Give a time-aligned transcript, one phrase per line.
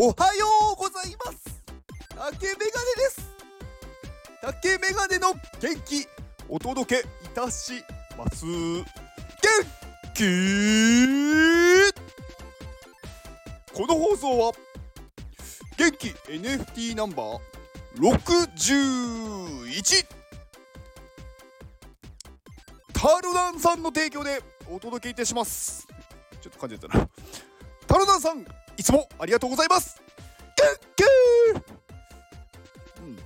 [0.00, 1.60] おはようございます。
[2.08, 2.60] 竹メガネで
[3.10, 3.34] す。
[4.40, 6.06] 竹メガネの元気
[6.48, 7.82] お届けいたし
[8.16, 8.46] ます。
[8.46, 8.84] 元
[10.14, 10.22] 気。
[13.74, 14.52] この放送は
[15.76, 17.40] 元気 NFT ナンバー
[17.98, 20.06] 61
[22.92, 24.40] タルダンさんの提供で
[24.70, 25.88] お届けいたします。
[26.40, 27.08] ちょっと感じたな。
[27.88, 28.46] タルダンさん
[28.78, 30.00] いつもありがとうございます。
[30.56, 31.02] 元気
[33.02, 33.18] うん。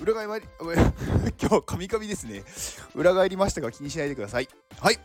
[0.00, 0.46] 裏返り
[1.40, 2.42] 今日カミカミですね。
[2.96, 4.48] 裏返りましたが気にしないでください。
[4.80, 4.98] はい。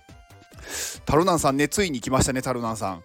[1.05, 3.04] タロナンさんねついに来ましたねタロナンさん。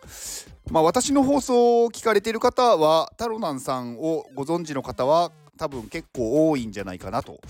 [0.71, 7.41] まあ私の放送を聞かれてる方はタロナンさんをご存知の方は多分結構多いんじゃないかなと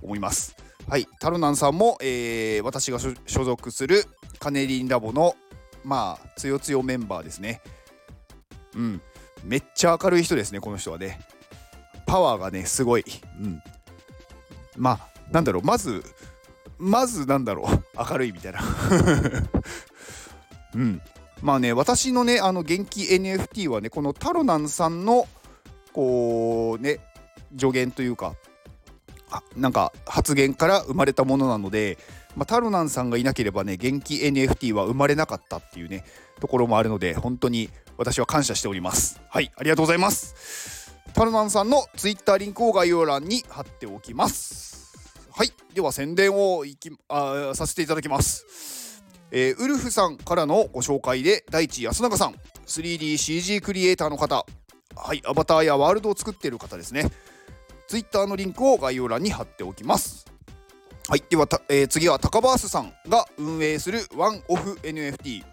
[0.00, 0.56] 思います。
[0.88, 1.06] はい。
[1.20, 4.06] タロナンさんも、えー、私が所属する
[4.38, 5.36] カネリンラボの
[5.84, 7.60] まあつよつよメンバーですね。
[8.74, 9.00] うん。
[9.44, 11.20] めっちゃ明るい人ですねこの人はね。
[12.06, 13.04] パワーがねすごい。
[13.40, 13.62] うん。
[14.76, 16.02] まあなんだろうまず
[16.78, 18.60] まずなんだろう明るいみたいな。
[20.74, 21.00] うん。
[21.42, 25.26] まあね私のねあの元気 NFT はねこのタロナンさんの
[25.92, 27.00] こうね
[27.58, 28.34] 助言というか
[29.30, 31.98] あなんか発言から生まれたものなので、
[32.36, 36.04] まあ、タロナンさんがいなければね元気 NFT は生まれなかったっていうね
[36.40, 37.70] ところもあるので本当に
[38.02, 39.20] 私は感謝しております。
[39.28, 40.92] はいありがとうございます。
[41.14, 44.92] タロナンさんの Twitter リンクを概要欄に貼っておきます。
[45.30, 49.04] はいでは宣伝をいきあさせていただきます。
[49.30, 52.34] えー、ウルフさんからのご紹介で大地安永さん
[52.66, 54.44] 3DCG クリエイターの方。
[54.96, 57.08] はいアバターやワールドを作っている方ですね。
[57.86, 60.26] Twitter のリンクを概要欄に貼っておきます。
[61.08, 65.51] はいではえー、次はタカバースさんが運営するワンオフ NFT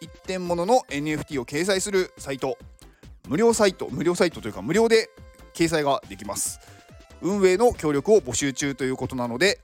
[0.00, 2.58] 一点物のの NFT を掲載するサイト。
[3.28, 5.08] 無料サイト無料サイトというか無料で
[5.54, 6.58] 掲載ができます。
[7.22, 9.60] 運営の協力を募集中ということなので、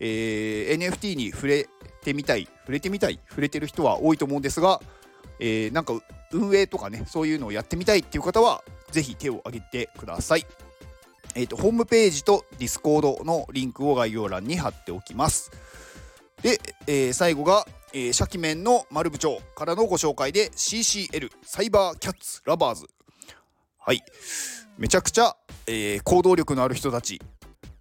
[0.00, 1.68] えー、NFT に触れ
[2.02, 4.80] てみたい触れてみたい触れてる人は多いと思うんですが、
[5.38, 5.94] えー、なんか
[6.32, 10.46] 運営とかねそういうのをやってみたいっていう方は是非手を挙げてください。
[11.34, 15.52] えーと、ホームページと Discord のリンクを概要欄に貼っておきます。
[16.42, 22.86] で、えー、最後がえー、シャキメンの丸部長からのご紹介で CCL Cyber Cats Lovers。
[23.78, 24.02] はい。
[24.76, 27.20] めちゃくちゃ、えー、行動力のある人たち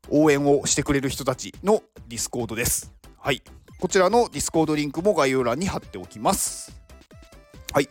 [0.09, 2.93] 応援をしてくれる人たちの Discord です。
[3.19, 3.41] はい。
[3.79, 6.73] こちらの Discord リンクも概要欄に貼っておきます。
[7.73, 7.89] はい。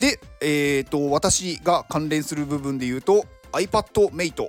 [0.00, 4.48] でえっ、ー、と私が関連する部分で言うと iPadMate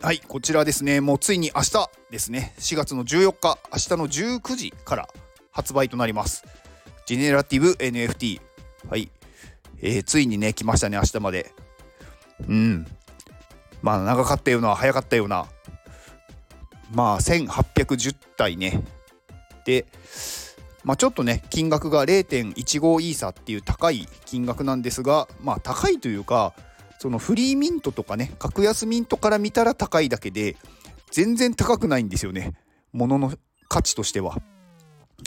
[0.00, 0.20] はい。
[0.20, 1.00] こちらですね。
[1.00, 2.54] もうついに明日ですね。
[2.58, 5.08] 4月の14日明日の19時から
[5.58, 6.44] 発売となります。
[7.04, 8.40] ジェネラティブ NFT。
[8.88, 9.10] はい。
[9.82, 11.52] えー、ついにね、来ましたね、明日まで。
[12.48, 12.86] うん。
[13.82, 15.48] まあ、長かったような、早かったような。
[16.92, 18.84] まあ、1810体ね。
[19.66, 19.86] で、
[20.84, 26.54] まあ、ちょっとね、金額が0.15イーサっていう高い金額なんですが、まあ、高いというか、
[27.00, 30.54] そのフリーミントとかね、格安ミントから見たら高いだけで、
[31.10, 32.52] 全然高くないんですよね。
[32.92, 33.32] ものの
[33.68, 34.40] 価値としては。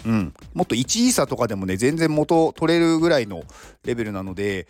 [0.05, 3.43] うん、もっと1イーサとかでもね全然元取れるぐらいの
[3.83, 4.67] レベルなので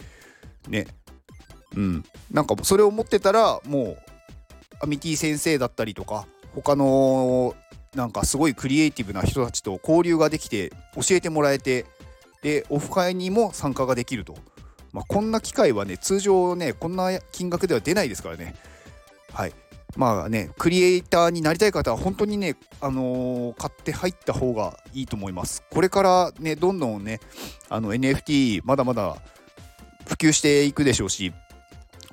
[0.67, 0.87] ね。
[1.75, 2.03] うん。
[2.31, 3.97] なんかそれを持ってたらもう
[4.81, 7.55] アミティ先生だったりとか他の
[7.95, 11.85] なんかすごいクリエイティブな人たちと交流ができて教えてもらえて
[12.41, 14.35] でオフ会にも参加ができると、
[14.91, 18.55] まあ、こんな機会はね通常ねこんな金額では出ないですからね。
[19.31, 19.53] はい。
[19.97, 25.63] まあね、クリエイターになりたい方は本当にね、あのー、買って入った方がいいと思います。
[25.69, 27.19] これからね、どんどんね、
[27.69, 29.17] あの NFT まだまだ
[30.07, 31.33] 普及していくでしょうし、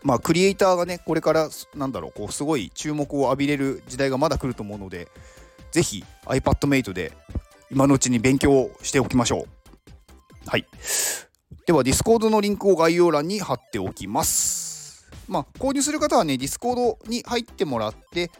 [0.02, 5.08] まあ、クリエイターがね、これから、なんだろう、こう、すごい注目を浴びれる時代がまだ来ると思うので、
[5.72, 7.12] ぜひ iPadMate で
[7.70, 9.46] 今のうちに勉強しておきましょ
[10.46, 10.48] う。
[10.48, 10.66] はい。
[11.66, 14.67] では、Discord のリンクを概要欄に貼っておきます。
[15.28, 18.30] まあ、購入する方はね、 Discord に入ってもらって、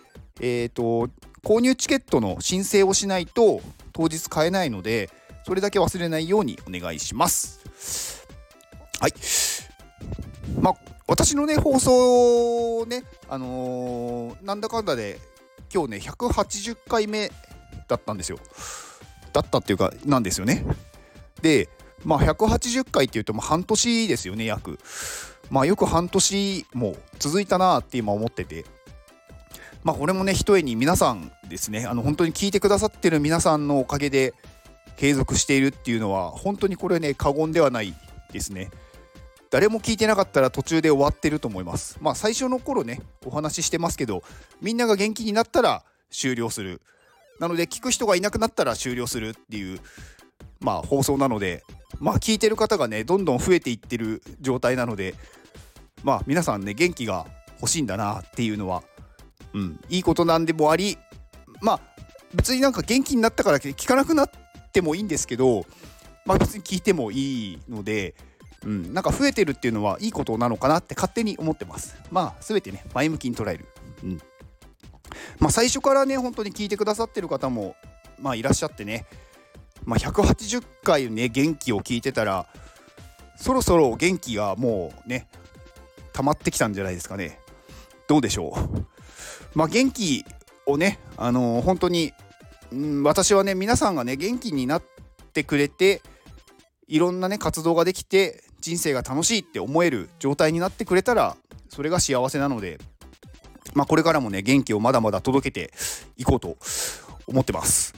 [0.40, 1.08] えっ、ー、と、
[1.44, 3.60] 購入チケットの申請をしないと
[3.92, 5.10] 当日買えないので、
[5.46, 8.26] それだけ忘れないようにお願いします。
[9.00, 9.14] はい。
[10.60, 10.74] まあ、
[11.06, 15.18] 私のね、放送ね、あのー、なんだかんだで、
[15.72, 17.30] 今日ね、180回目
[17.86, 18.38] だったんですよ。
[19.32, 20.64] だったっていうか、なんですよね。
[21.42, 21.68] で、
[22.04, 24.78] まあ、180回っていうと、まあ、半年ですよね、約。
[25.50, 28.64] まあよく半年も続いたなって今思ってて。
[29.84, 34.34] まあこれもねひとえに皆さんですねあの本当に聞いてくださってる皆さんのおかげで
[34.96, 37.94] 継続しているっていうのは本当にこれね過言ではない
[38.32, 38.70] ですね。
[39.50, 41.96] 誰も聞いてなかったら途中で終わってると思います。
[42.00, 44.22] まあ最初の頃ねお話ししてますけど
[44.60, 46.82] みんなが元気になったら終了する。
[47.38, 49.78] なので聞く人がいなくなったら終了するっていう
[50.60, 51.62] まあ放送なので
[52.00, 55.14] まあ聞いてる方がねどんどん増えていってる状態なので
[56.02, 57.26] まあ皆さんね元気が
[57.60, 58.82] 欲しいんだなっていうのは
[59.54, 60.98] うんいいことなんでもあり
[61.60, 61.80] まあ
[62.34, 64.30] 別になんか元気になったから聞かなくなっ
[64.72, 65.64] てもいいんですけど
[66.24, 68.14] まあ別に聞いてもいいので
[68.64, 71.96] うん、なんか増えてるっていうのはいいことなのかなって勝手に思ってます。
[72.10, 73.66] まあ全てね前向きに捉える。
[74.02, 74.20] うん
[75.38, 77.76] まあ、最初からね本当に聞いてくださってる方も
[78.20, 79.06] まあいらっしゃってね、
[79.88, 82.46] まあ、180回ね元気を聞いてたら
[83.38, 85.26] そろそろ元気がもうね
[86.12, 87.40] 溜まってきたんじゃないですかね。
[88.06, 88.84] どうでしょう？
[89.54, 90.26] まあ元気
[90.66, 92.12] をねあのー、本当に、
[92.70, 94.82] うん、私はね皆さんがね元気になっ
[95.32, 96.02] てくれて
[96.86, 101.34] いろんなね活動ができて人生が楽しいって思える状態になってくれたら
[101.70, 102.78] それが幸せなので
[103.72, 105.72] まあこれからもね元気をまだまだ届けて
[106.18, 106.58] いこうと
[107.26, 107.94] 思ってます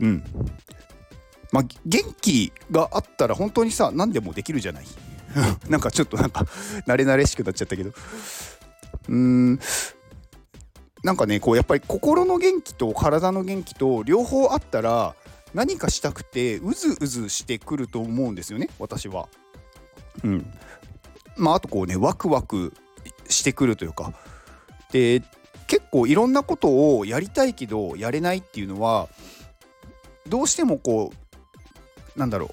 [0.00, 0.24] うん。
[1.52, 4.86] まあ元気があったら本当にさ何でもできるじゃない。
[5.68, 6.46] なんかちょっとなんか
[6.86, 7.90] 慣れ慣れしくなっちゃったけど。
[7.90, 9.60] うーん。
[11.04, 15.14] なんかねこうやっぱり心の元気と体の元気と両方あったら
[15.54, 19.28] 何かしたくてうずうずしてくると思うんですよね私は。
[20.24, 20.52] うん。
[21.36, 22.74] まああとこうねワクワク
[23.28, 24.12] してくるというか。
[24.92, 25.22] で
[25.66, 29.08] 結構いろんなことをやりたいけどやれないっていうのは
[30.28, 31.12] どうしてもこ
[32.16, 32.50] うなんだろう。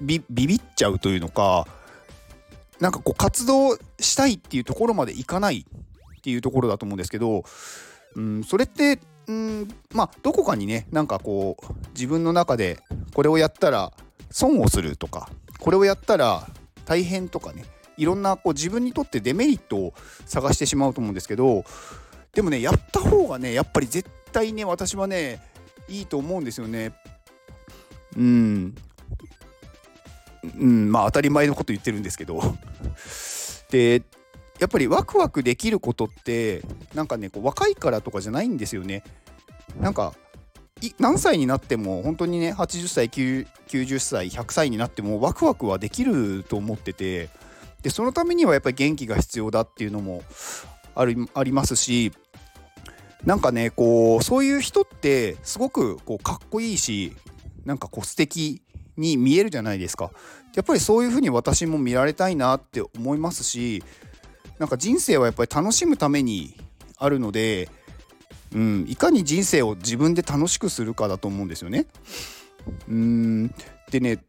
[0.00, 1.66] ビビっちゃうというのか
[2.80, 5.64] なんかこう活動したいっていうところまでいかない
[6.18, 7.44] っていうところだと思うんですけど、
[8.16, 12.80] うん、それってうんまあどこかにねなんかこう自分の中で
[13.14, 13.92] これをやったら
[14.30, 15.30] 損をするとか
[15.60, 16.46] これをやったら
[16.84, 17.64] 大変とかね
[17.96, 19.94] いろんなこう自分にとってデメリットを
[20.26, 21.64] 探してしまうと思うんですけど
[22.34, 25.40] でもねやった方がねやっぱり絶対ね私はね
[25.88, 26.92] いいと思うんですよね。
[28.16, 28.74] うん
[30.58, 32.40] うんまあ当たり前のこと言ってるんですけど
[33.70, 34.02] で
[34.58, 36.62] やっぱりワクワクできることって
[36.94, 39.02] なんかねこう若いからとかじゃないんですよね。
[39.80, 40.14] なんか
[40.98, 47.30] 何歳になっても本当にね80歳90歳100歳になってもワクワクはできると思ってて
[47.82, 50.22] でそのためにはやっぱり元気が必要だっていうのも
[50.94, 52.12] あるありますし
[53.26, 57.16] なんかねこうそういう人ってすごくこうかっこいいし
[57.64, 58.62] なんかこう素敵
[58.96, 60.10] に見えるじゃないですか
[60.54, 63.82] やっぱりそういう風に私も見られたいなって思いますし
[64.58, 66.54] なんか人生はやっぱり楽しむために
[66.96, 67.68] あるので、
[68.54, 71.86] うん、いかに人生を自分で楽しくするかだと思うんですよね。
[72.88, 73.48] うん
[73.90, 74.24] でね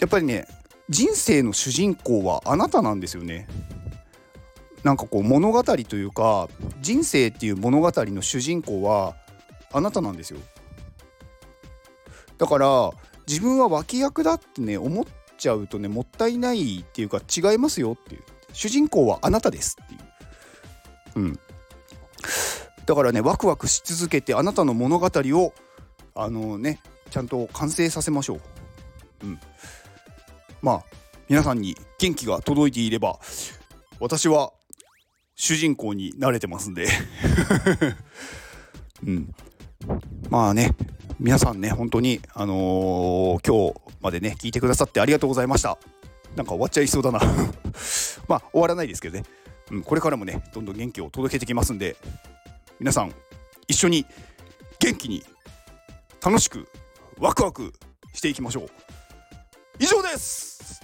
[0.00, 0.46] やっぱりね
[0.88, 3.46] 人生の主人公はあなたなんですよね。
[4.84, 6.48] なんかこう物語というか
[6.80, 9.16] 人生っていう物語の主人公は
[9.72, 10.38] あなたなんですよ。
[12.38, 12.90] だから
[13.26, 15.04] 自分は脇役だってね思っ
[15.38, 18.22] ちゃうとねもったいないっていうか違いますよっていう
[18.52, 20.00] 主人公はあなたですっていう。
[21.16, 21.38] うん。
[22.86, 25.52] だからね、ワクワクし続けてあなたの物語を、
[26.14, 28.40] あのね、ちゃんと完成させましょう。
[29.24, 29.40] うん。
[30.62, 30.84] まあ、
[31.28, 33.18] 皆さんに元気が届いていれば、
[34.00, 34.52] 私は
[35.34, 36.86] 主人公に慣れてますんで。
[39.06, 39.34] うん。
[40.30, 40.74] まあね、
[41.18, 45.78] 皆さんね、本当に、あのー、今日までね、聞いてくださってありがとうございました。
[46.36, 47.20] なんか終わっちゃいそうだな。
[48.28, 49.24] まあ終わらないですけどね、
[49.70, 51.96] うん、これからもねどんどん元気を届けてきますんで。
[52.80, 53.14] 皆さん
[53.68, 54.04] 一緒に
[54.80, 55.24] 元気に
[56.20, 56.68] 楽しく
[57.18, 57.72] ワクワク
[58.12, 58.68] していきましょう。
[59.78, 60.83] 以上です